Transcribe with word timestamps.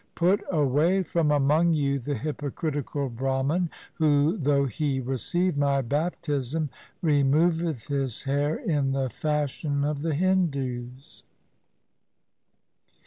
Put 0.15 0.43
away 0.49 1.03
from 1.03 1.29
among 1.29 1.73
you 1.73 1.99
the 1.99 2.15
hypocritical 2.15 3.07
Brahman 3.07 3.69
who, 3.93 4.35
though 4.35 4.65
he 4.65 4.99
receive 4.99 5.59
my 5.59 5.83
baptism, 5.83 6.71
removeth 7.03 7.85
his 7.85 8.23
hair 8.23 8.55
in 8.55 8.93
the 8.93 9.11
fashion 9.11 9.83
of 9.83 10.01
the 10.01 10.15
Hindus. 10.15 11.21